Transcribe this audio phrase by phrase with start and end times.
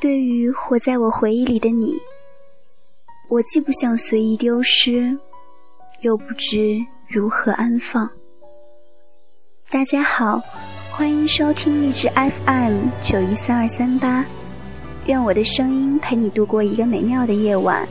[0.00, 1.92] 对于活在我回忆里的你，
[3.28, 5.18] 我既不想随意丢失，
[6.02, 6.78] 又不知
[7.08, 8.08] 如何安放。
[9.68, 10.40] 大家好，
[10.92, 14.24] 欢迎收听励志 FM 九一三二三八，
[15.06, 17.84] 愿我的声音陪你度过一个美妙的夜晚。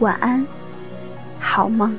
[0.00, 0.46] 晚安，
[1.38, 1.96] 好梦。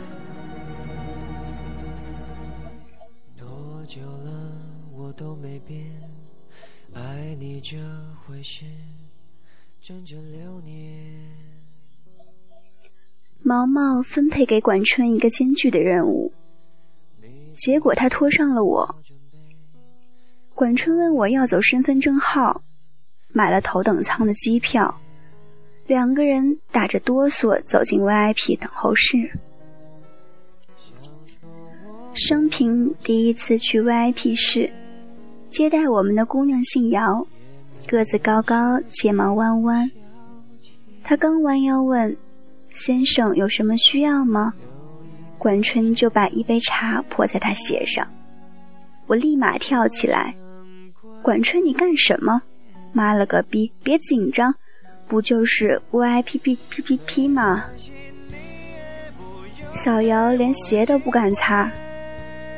[13.42, 16.34] 毛毛分配给管春一个艰巨的任务，
[17.56, 18.96] 结果他拖上了我。
[20.54, 22.64] 管春问我要走身份证号，
[23.30, 25.00] 买了头等舱的机票。
[25.86, 29.32] 两个人打着哆嗦走进 VIP 等候室。
[32.14, 34.70] 生平第一次去 VIP 室，
[35.50, 37.26] 接待我们的姑娘姓姚，
[37.88, 39.90] 个子高高，睫毛弯弯。
[41.04, 42.16] 他刚弯腰问
[42.74, 44.54] ：“先生有什么需要吗？”
[45.40, 48.06] 管春就把一杯茶泼在他鞋上。
[49.06, 50.36] 我立马跳起来
[51.24, 52.42] ：“管春，你干什么？
[52.92, 53.72] 妈了个逼！
[53.82, 54.54] 别紧张。”
[55.08, 57.64] 不就是 VIP P P P P 吗？
[59.72, 61.72] 小姚连鞋都不敢擦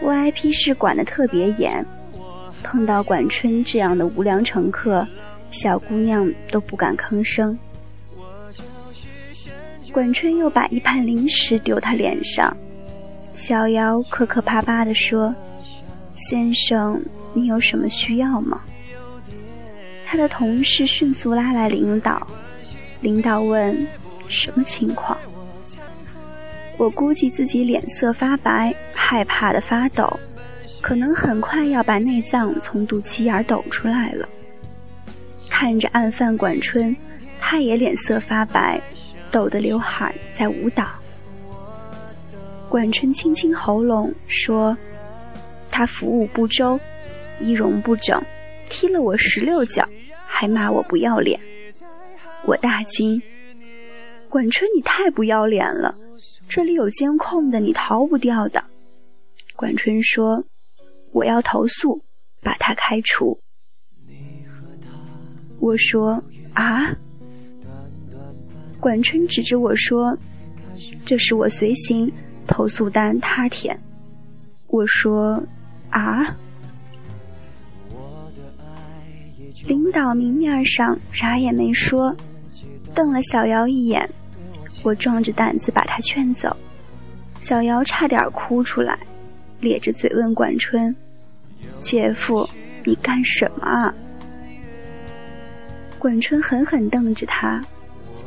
[0.01, 1.85] ，VIP 室管得特别严，
[2.63, 5.07] 碰到管春这样的无良乘客，
[5.51, 7.57] 小姑娘都不敢吭声。
[9.91, 12.55] 管春又把一盘零食丢他脸上，
[13.33, 15.33] 小姚磕磕巴巴地说
[16.13, 17.01] ：“先生，
[17.33, 18.61] 你有什么需要吗？”
[20.05, 22.25] 他的同事迅速拉来领导。
[23.01, 23.87] 领导问
[24.27, 25.17] ：“什么情况？”
[26.77, 30.19] 我估计自己脸色发白，害怕的发抖，
[30.89, 34.27] 可能很快要把内脏从肚脐眼抖出来了。
[35.47, 36.95] 看着案犯管春，
[37.39, 38.81] 他也脸色发白，
[39.29, 40.89] 抖得刘海在舞蹈。
[42.67, 44.75] 管春清清喉咙说
[45.69, 46.79] ：“他服务不周，
[47.39, 48.19] 仪容不整，
[48.67, 49.87] 踢了我十六脚，
[50.25, 51.39] 还骂我不要脸。”
[52.45, 53.21] 我大惊，
[54.27, 55.95] 管春，你太不要脸了！
[56.47, 58.63] 这里有监控的，你逃不掉的。
[59.55, 60.43] 管春说
[61.11, 62.03] ：“我要投诉，
[62.41, 63.39] 把他开除。”
[65.59, 66.95] 我说：“啊！”
[68.79, 70.17] 管春指着我说
[71.05, 72.11] ：“这是我随行
[72.47, 73.77] 投诉单，他填。”
[74.67, 75.43] 我说
[75.91, 76.37] ：“啊！”
[79.67, 82.15] 领导明面上啥也没说。
[82.95, 84.09] 瞪了小姚一眼，
[84.83, 86.55] 我壮着胆子把他劝走，
[87.41, 88.97] 小姚差点哭出来，
[89.59, 90.95] 咧着嘴问管春
[91.79, 92.49] ：“姐夫，
[92.83, 93.93] 你干什么啊？”
[95.99, 97.63] 管春狠狠瞪着他：“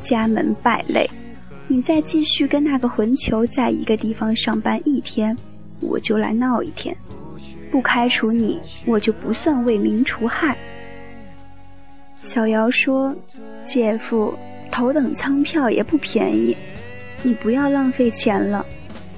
[0.01, 1.09] 家门败类，
[1.67, 5.37] 你再继续跟那个混球在一个地方上班一天，
[5.79, 6.95] 我就来闹一天，
[7.71, 10.55] 不开除你，我就不算为民除害。”
[12.21, 13.15] 小姚说
[13.65, 14.33] ：“姐夫。”
[14.73, 16.57] 头等舱票也不便宜，
[17.21, 18.65] 你不要浪费钱了。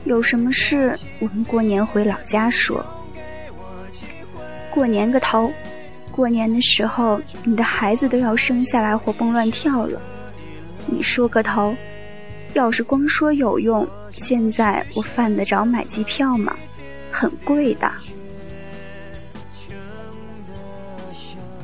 [0.05, 2.85] 有什么事我们过年回老家说。
[4.71, 5.51] 过年个头！
[6.11, 10.01] 过年的时候你的孩子都要生下来活蹦乱跳了，
[10.85, 11.75] 你说个头！
[12.53, 16.55] 要是光说有用，现在我犯得着买机票吗？
[17.11, 17.91] 很贵的。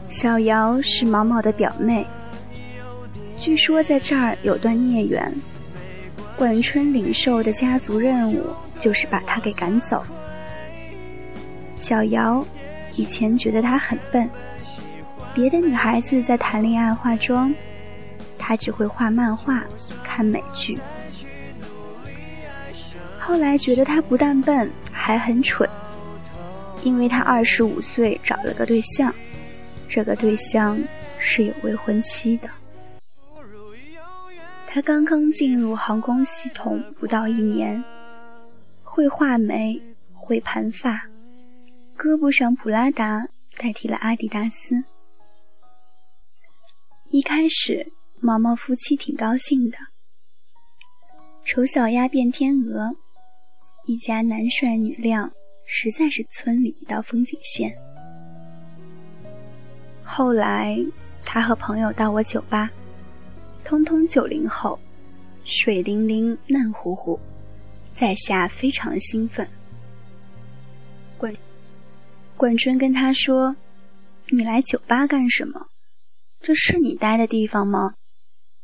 [0.10, 2.06] 小姚是毛毛的表妹。
[3.38, 5.34] 据说在这儿有段孽缘，
[6.42, 8.44] 管春领受的家族任务
[8.80, 10.04] 就是把他给赶走。
[11.78, 12.44] 小姚
[12.96, 14.28] 以前觉得他很笨，
[15.36, 17.54] 别的女孩子在谈恋爱化妆，
[18.40, 19.64] 他只会画漫画、
[20.04, 20.80] 看美剧。
[23.20, 25.70] 后来觉得他不但笨，还很蠢，
[26.82, 29.14] 因为他二十五岁找了个对象，
[29.88, 30.82] 这个对象
[31.20, 32.50] 是有未婚妻的。
[34.74, 37.84] 他刚刚进入航空系统不到一年，
[38.86, 39.78] 会画眉，
[40.14, 41.10] 会盘发，
[41.98, 43.28] 胳膊上普拉达
[43.58, 44.82] 代替了阿迪达斯。
[47.10, 47.92] 一开始，
[48.22, 49.78] 毛毛夫妻挺高兴的，
[51.44, 52.96] 丑小鸭变天鹅，
[53.88, 55.30] 一家男帅女靓，
[55.66, 57.78] 实在是村里一道风景线。
[60.02, 60.78] 后来，
[61.22, 62.72] 他和朋友到我酒吧。
[63.72, 64.78] 通通九零后，
[65.46, 67.18] 水灵灵、嫩乎乎，
[67.94, 69.50] 在下非常兴奋。
[71.18, 71.34] 管
[72.36, 73.56] 管春跟他说
[74.28, 75.70] ：“你来酒吧干什么？
[76.42, 77.96] 这是你待的地方吗？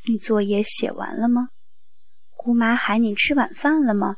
[0.10, 1.52] 你作业写完了吗？
[2.36, 4.18] 姑妈喊你吃晚饭了吗？”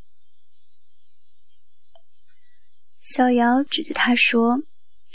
[2.98, 4.64] 小瑶指着他说：“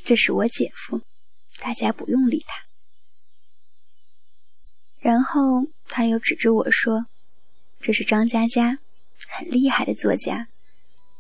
[0.04, 1.00] 这是我姐夫，
[1.58, 2.62] 大家不用理他。”
[5.04, 7.04] 然后他又指着我说
[7.78, 8.78] ：“这是张佳佳，
[9.28, 10.48] 很厉害的作家，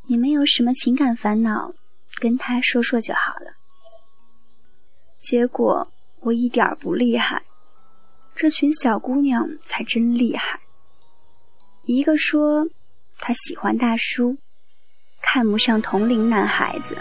[0.06, 1.74] 你们有什么情感烦恼，
[2.18, 3.58] 跟他说说就好了。”
[5.20, 7.42] 结果我一点儿不厉害，
[8.34, 10.60] 这群小姑娘才真厉害。
[11.82, 12.66] 一个说
[13.18, 14.38] 她喜欢大叔，
[15.20, 16.96] 看不上同龄男孩子，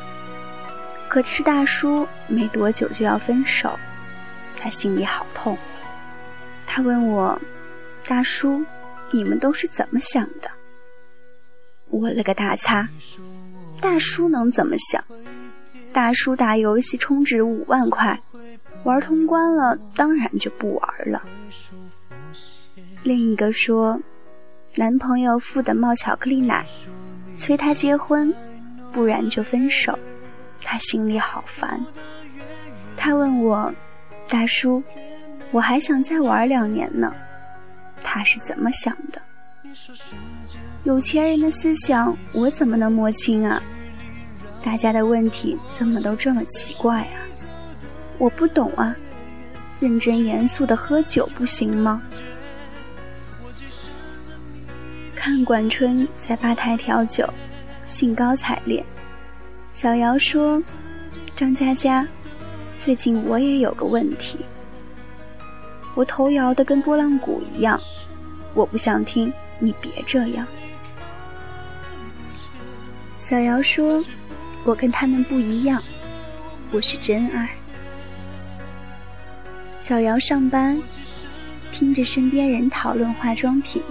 [1.07, 3.79] 可是大叔没多久就要分手，
[4.57, 5.57] 她心里好痛。
[6.75, 7.39] 他问我
[8.07, 8.65] ：“大叔，
[9.11, 10.49] 你们都是怎么想的？”
[11.91, 12.89] 我了个大擦！
[13.79, 15.05] 大叔能怎么想？
[15.93, 18.19] 大叔打游戏充值五万块，
[18.85, 21.21] 玩通关了，当然就不玩了。
[23.03, 24.01] 另一个说，
[24.73, 26.65] 男朋友富的冒巧克力奶，
[27.37, 28.33] 催他结婚，
[28.91, 29.99] 不然就分手，
[30.59, 31.85] 他心里好烦。
[32.97, 33.71] 他问我，
[34.27, 34.81] 大叔，
[35.53, 37.13] 我还想再玩两年呢，
[38.01, 39.21] 他是怎么想的？
[40.83, 43.61] 有钱人的思想，我怎么能摸清啊？
[44.63, 47.21] 大家的问题怎么都这么奇怪啊？
[48.17, 48.95] 我不懂啊！
[49.79, 52.01] 认真严肃的喝酒不行吗？
[55.13, 57.31] 看管春在吧台调酒，
[57.85, 58.83] 兴高采烈。
[59.75, 60.59] 小姚说
[61.35, 62.07] ：“张佳佳，
[62.79, 64.39] 最近我也有个问题，
[65.95, 67.79] 我头摇的跟拨浪鼓一样，
[68.53, 70.45] 我不想听，你别这样。”
[73.17, 74.03] 小姚说。
[74.65, 75.83] 我跟他们不一样，
[76.71, 77.49] 我是真爱。
[79.77, 80.81] 小姚上班，
[81.69, 83.83] 听着身边人讨论化妆品、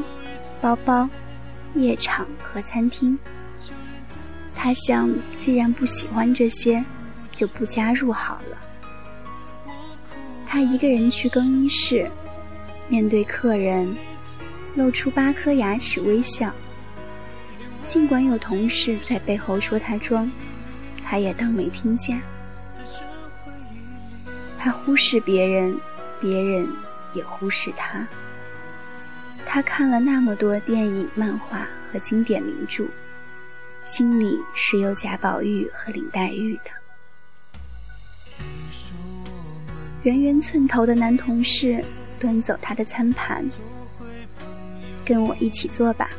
[0.62, 1.06] 包包、
[1.74, 3.18] 夜场和餐厅，
[4.54, 6.82] 他想，既然不喜欢这些，
[7.30, 8.56] 就不加入好了。
[10.52, 12.06] 他一个人去更衣室，
[12.86, 13.96] 面对客人，
[14.74, 16.52] 露出八颗牙齿微笑。
[17.86, 20.30] 尽管有同事在背后说他装。
[21.02, 22.20] 他也当没听见，
[24.58, 25.74] 他忽视别人，
[26.20, 26.68] 别人
[27.14, 28.06] 也忽视他。
[29.46, 32.84] 他看了那么多电影、漫画和经典名著，
[33.84, 36.81] 心里是有贾宝玉和林黛玉的。
[40.02, 41.84] 圆圆寸头的男同事
[42.18, 43.48] 端走他的餐盘，
[45.04, 46.10] 跟我一起坐吧。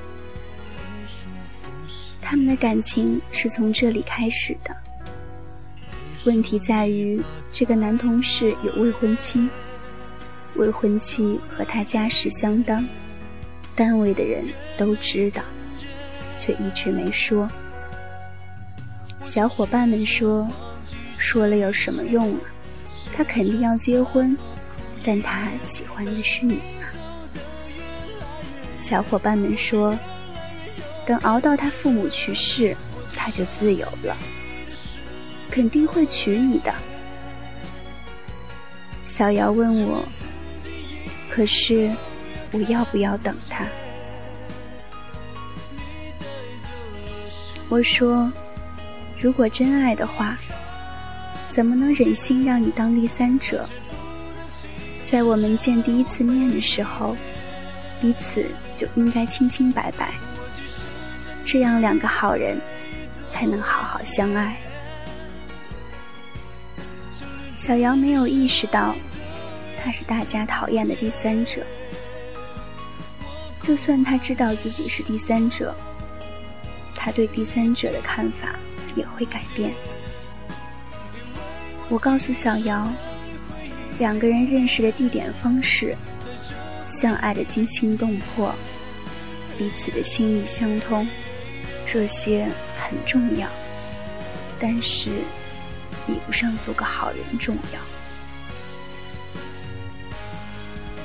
[2.21, 4.74] 他们的感情是从这里开始的。
[6.25, 7.21] 问题在于，
[7.51, 9.50] 这个男同事有未婚妻，
[10.56, 12.88] 未婚妻和他家世相当，
[13.75, 14.45] 单位的人
[14.77, 15.44] 都知道，
[16.38, 17.50] 却一直没说。
[19.19, 20.47] 小伙伴们说，
[21.18, 22.52] 说了有什么用啊？
[23.15, 24.36] 他肯定要结婚，
[25.04, 26.89] 但他喜欢的是你啊。
[28.77, 29.98] 小伙伴们说，
[31.06, 32.75] 等熬到他父母去世，
[33.15, 34.18] 他就自由了。
[35.51, 36.74] 肯定会娶你的，
[39.06, 40.04] 小瑶问我。
[41.30, 41.92] 可是，
[42.52, 43.66] 我要不要等他？
[47.69, 48.31] 我说，
[49.19, 50.37] 如果真爱的话，
[51.54, 53.69] 怎么能忍心让你当第三者？
[55.06, 57.16] 在我们见第一次面的时候，
[58.02, 60.12] 彼此就应该清清白白，
[61.45, 62.60] 这样两个好人
[63.30, 64.57] 才能好好相爱。
[67.56, 68.95] 小杨没有意识到，
[69.80, 71.62] 他是大家讨厌的第三者。
[73.62, 75.76] 就算他知道自己是第三者，
[76.95, 78.56] 他对第三者的看法
[78.95, 79.72] 也会改变。
[81.94, 82.92] 我告诉小姚，
[84.00, 85.95] 两个人认识的地点、方式，
[86.88, 88.52] 相爱的惊心动魄，
[89.59, 91.07] 彼此的心意相通，
[91.85, 93.47] 这些很重要。
[94.59, 95.12] 但是。
[96.06, 97.80] 比不上做个好人重要。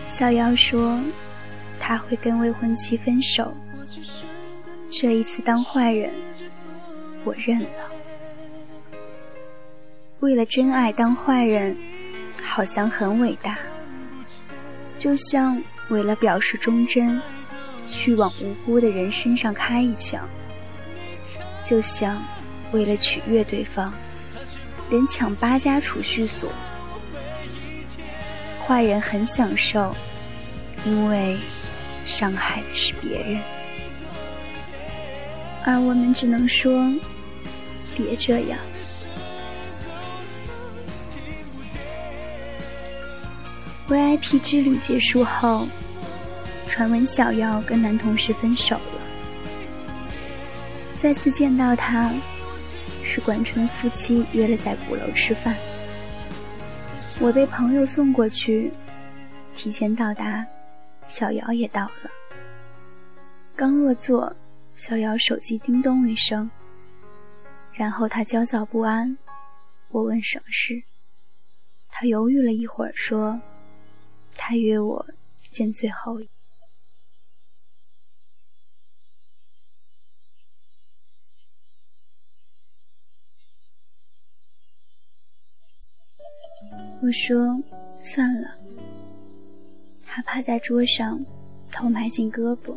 [0.08, 1.00] 小妖说
[1.78, 3.54] ：“他会跟未婚妻分手，
[4.90, 6.12] 这一次当坏人，
[7.22, 7.87] 我认了。
[10.20, 11.76] 为了真爱当坏人，
[12.42, 13.56] 好像很伟大。
[14.96, 17.20] 就像为了表示忠贞，
[17.86, 20.22] 去往无辜的人身上开一枪；
[21.62, 22.20] 就像
[22.72, 23.92] 为了取悦对方。”
[24.90, 26.50] 连抢八家储蓄所，
[28.66, 29.94] 坏人很享受，
[30.86, 31.36] 因为
[32.06, 33.38] 伤害的是别人，
[35.62, 36.90] 而我们只能说
[37.94, 38.58] 别这样。
[43.88, 45.66] VIP 之旅结束后，
[46.66, 49.00] 传闻小姚跟男同事分手了。
[50.98, 52.12] 再次见到他，
[53.02, 55.56] 是管春夫妻约了在鼓楼吃饭。
[57.18, 58.70] 我被朋友送过去，
[59.54, 60.46] 提前到达，
[61.06, 62.10] 小姚也到了。
[63.56, 64.36] 刚落座，
[64.74, 66.50] 小姚手机叮咚一声，
[67.72, 69.16] 然后他焦躁不安。
[69.88, 70.82] 我问什么事，
[71.88, 73.40] 他犹豫了一会儿说。
[74.48, 75.06] 他约我
[75.50, 76.28] 见最后一。
[87.02, 87.62] 我说
[88.02, 88.56] 算了。
[90.06, 91.22] 他趴在桌上，
[91.70, 92.74] 头埋进胳膊。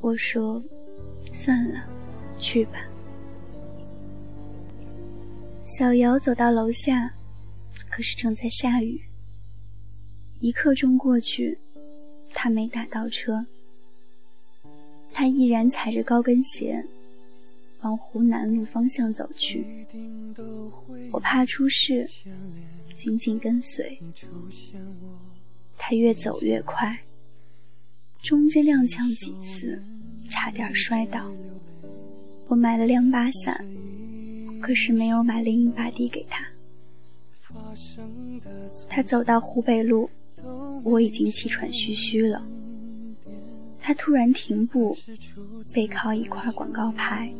[0.00, 0.60] 我说
[1.32, 1.88] 算了，
[2.40, 2.80] 去吧。
[5.64, 7.14] 小姚走到楼下，
[7.88, 9.00] 可是正在下雨。
[10.40, 11.58] 一刻钟过去，
[12.32, 13.46] 他没打到车。
[15.12, 16.84] 他依然踩着高跟鞋
[17.80, 19.64] 往湖南路方向走去。
[21.12, 22.10] 我怕出事，
[22.94, 23.98] 紧紧跟随。
[25.78, 26.98] 他越走越快，
[28.20, 29.82] 中间踉跄几次，
[30.28, 31.32] 差点摔倒。
[32.48, 33.64] 我买了两把伞，
[34.60, 36.44] 可是没有把另一把递给他。
[38.88, 40.10] 他走到湖北路。
[40.84, 42.46] 我已经气喘吁吁了。
[43.80, 44.96] 他突然停步，
[45.72, 47.32] 背靠一块广告牌。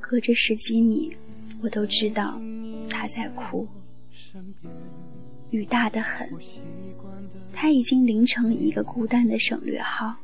[0.00, 1.10] 隔着十几米，
[1.62, 2.38] 我都知道
[2.90, 3.66] 他在哭。
[5.50, 6.28] 雨大得很，
[7.52, 10.16] 他已经淋成一个孤单的省略号，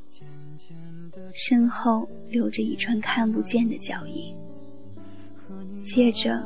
[1.35, 4.35] 身后留着一串看不见的脚印。
[5.83, 6.39] 接着，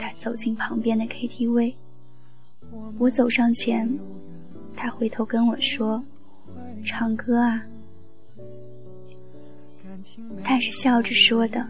[0.00, 1.74] 他走进旁边的 KTV。
[2.98, 3.88] 我走上前。
[4.76, 6.02] 他回头跟我说
[6.84, 7.64] ：“唱歌啊。”
[10.42, 11.66] 他是笑着说的，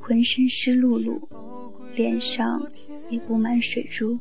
[0.00, 1.20] 浑身湿漉漉，
[1.94, 2.62] 脸上
[3.10, 4.18] 也布满水珠，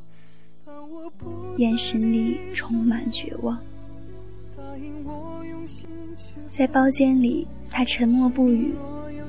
[1.58, 3.58] 眼神里充满绝望。
[6.52, 8.74] 在包间里，他沉默不语，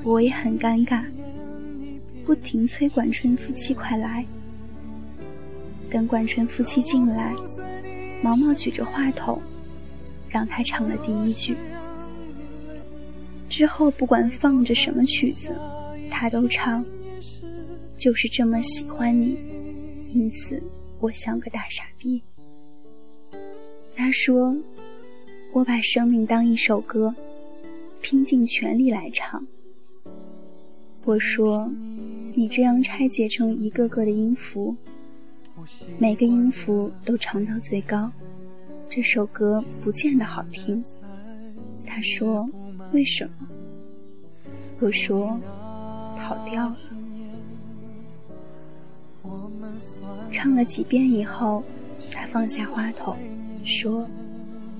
[0.03, 1.05] 我也很尴尬，
[2.25, 4.25] 不停催管春夫妻快来。
[5.89, 7.33] 等管春夫妻进来。
[8.21, 9.41] 毛毛举着话筒，
[10.29, 11.55] 让他唱了第一句。
[13.49, 15.55] 之后不管放着什么曲子，
[16.09, 16.85] 他都唱。
[17.97, 19.37] 就是这么喜欢你，
[20.13, 20.61] 因此
[20.99, 22.19] 我像个大傻逼。
[23.95, 24.55] 他说
[25.53, 27.13] ：“我把生命当一首歌，
[28.01, 29.45] 拼尽全力来唱。”
[31.05, 31.71] 我说
[32.33, 34.75] ：“你这样拆解成一个个的音符。”
[35.97, 38.11] 每个音符都唱到最高，
[38.89, 40.83] 这首歌不见得好听。
[41.85, 42.49] 他说
[42.93, 43.31] ：“为什么？”
[44.79, 45.39] 我说
[46.17, 46.77] ：“跑调了。”
[50.31, 51.63] 唱了几遍以后，
[52.11, 53.15] 他放下话筒，
[53.63, 54.07] 说：“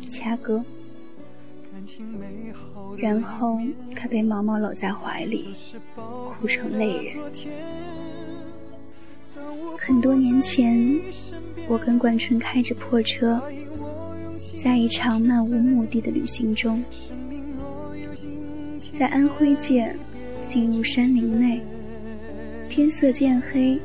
[0.07, 0.63] 掐歌。”
[2.97, 3.59] 然后
[3.95, 5.53] 他被毛毛搂在怀里，
[6.39, 7.17] 哭成泪人。
[9.83, 10.95] 很多年前，
[11.67, 13.41] 我跟冠春开着破车，
[14.63, 16.83] 在一场漫无目的的旅行中，
[18.93, 19.91] 在安徽界
[20.45, 21.59] 进入山林内，
[22.69, 23.79] 天色渐黑，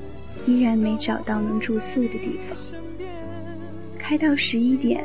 [0.47, 2.59] 依然没找到能住宿的地方。
[3.97, 5.03] 开到十一点，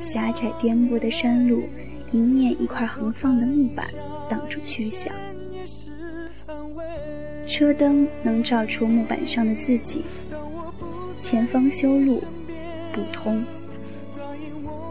[0.00, 1.62] 狭窄颠簸的山路，
[2.10, 3.86] 迎面一块横放的木板
[4.28, 5.14] 挡住去向。
[7.48, 10.02] 车灯能照出木板上的自己。
[11.18, 12.22] 前方修路
[12.92, 13.42] 不通，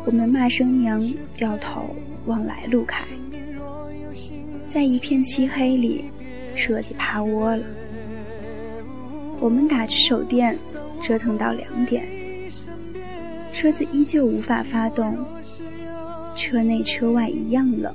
[0.04, 1.96] 我们骂声娘，掉头
[2.26, 3.06] 往来路开。
[4.66, 6.06] 在一片漆黑里，
[6.56, 7.64] 车子趴窝了。
[9.40, 10.58] 我们打着手电，
[11.00, 12.06] 折腾到两点，
[13.54, 15.16] 车子依旧无法发动，
[16.36, 17.94] 车内车外一样冷。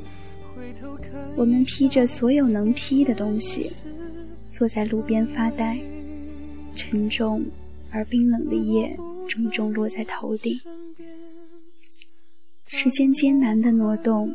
[1.34, 3.72] 我们披着所有能披的东西。
[4.62, 5.76] 坐在路边发呆，
[6.76, 7.44] 沉重
[7.90, 8.96] 而冰冷的夜
[9.28, 10.56] 重重落在头顶。
[12.66, 14.32] 时间艰难的挪动，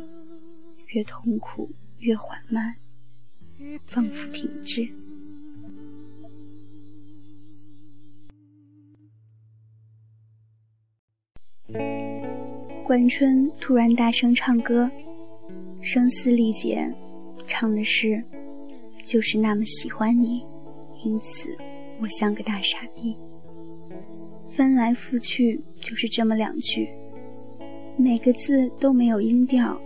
[0.88, 1.70] 越痛苦
[2.00, 2.76] 越缓慢，
[3.86, 4.86] 仿佛停滞。
[12.84, 14.90] 管春突然大声唱歌，
[15.80, 16.94] 声嘶力竭，
[17.46, 18.22] 唱的是
[19.08, 20.44] “就是那么喜欢你，
[21.02, 21.56] 因此
[21.98, 23.16] 我像个大傻逼”。
[24.52, 26.90] 翻来覆去就是这么两句，
[27.96, 29.80] 每个字都没有音调，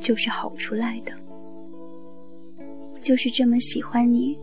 [0.00, 1.12] 就是吼出来的。
[3.02, 4.38] 就是这么喜欢你，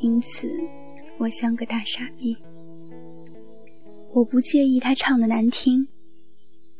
[0.00, 0.50] 因此
[1.18, 2.34] 我像个大傻逼。
[4.14, 5.86] 我不介意他唱的难听。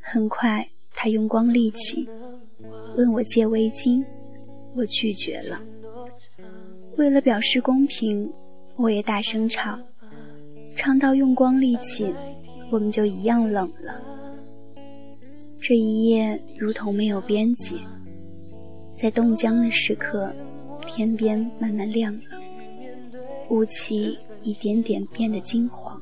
[0.00, 2.08] 很快，他用光力气
[2.96, 4.02] 问我借围巾，
[4.74, 5.60] 我拒绝了。
[7.00, 8.30] 为了表示公平，
[8.76, 9.82] 我也大声唱，
[10.76, 12.14] 唱到用光力气，
[12.70, 13.98] 我们就一样冷了。
[15.58, 17.80] 这一夜如同没有边际，
[18.94, 20.30] 在冻僵的时刻，
[20.86, 22.38] 天边慢慢亮了，
[23.48, 25.98] 雾气一点点变得金黄。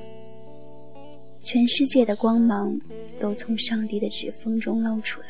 [1.45, 2.77] 全世界的光芒
[3.21, 5.29] 都从上帝的指缝中露出来，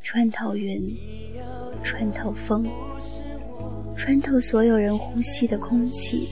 [0.00, 0.96] 穿透云，
[1.82, 2.66] 穿透风，
[3.96, 6.28] 穿透所有人呼吸的空气，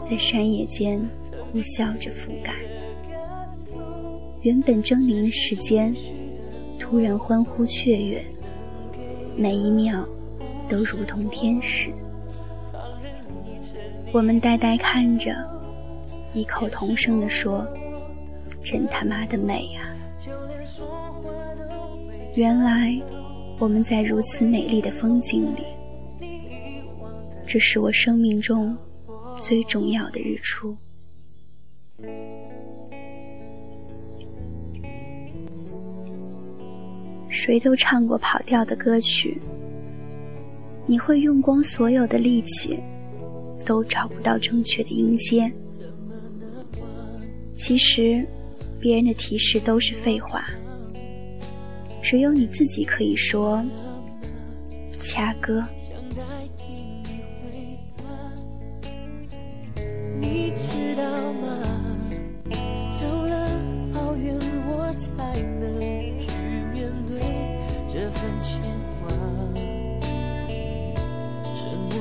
[0.00, 1.00] 在山野间
[1.52, 2.52] 呼啸着覆盖。
[4.42, 5.94] 原本狰狞的时间，
[6.78, 8.24] 突然欢呼雀跃，
[9.36, 10.06] 每一秒
[10.68, 11.90] 都如同天使。
[14.12, 15.34] 我们呆呆看着。
[16.36, 17.64] 异口同声地说
[18.60, 19.94] ：“真他妈的美啊！”
[22.34, 23.00] 原来
[23.60, 25.62] 我们在如此美丽的风景里，
[27.54, 28.76] 这是我生命中
[29.40, 30.76] 最重要的日出。
[37.28, 39.40] 谁都唱过跑调的歌曲，
[40.84, 42.76] 你会用光所有的力气，
[43.64, 45.48] 都找不到正确的音阶。
[47.54, 48.26] 其实，
[48.80, 50.44] 别人的提示都是废话，
[52.02, 53.64] 只有你自己可以说
[54.98, 55.64] 掐歌。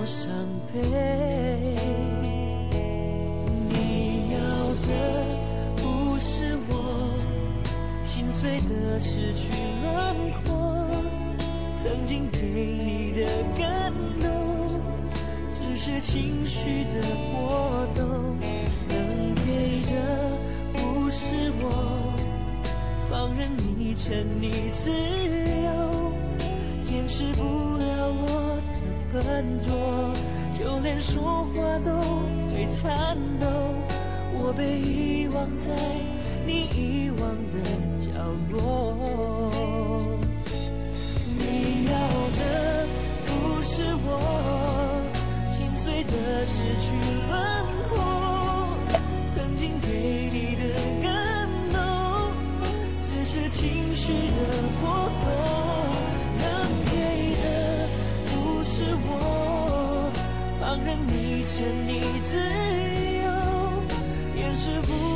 [0.03, 0.29] 这么伤
[0.73, 0.81] 悲。
[8.43, 9.47] 碎的失去
[9.81, 10.51] 轮廓，
[11.81, 13.25] 曾经给你的
[13.57, 14.27] 感动，
[15.53, 18.05] 只是情绪的波动。
[18.89, 19.93] 能给的
[20.73, 21.65] 不是我，
[23.09, 26.11] 放任你沉溺自由，
[26.91, 27.72] 掩饰不
[29.13, 30.11] 笨拙，
[30.57, 31.91] 就连说话都
[32.49, 33.45] 会颤抖。
[34.35, 35.71] 我被遗忘在
[36.45, 37.93] 你遗忘的。
[38.03, 38.09] 角
[38.51, 38.95] 落，
[61.61, 62.43] 你自由，
[64.35, 65.12] 掩饰不。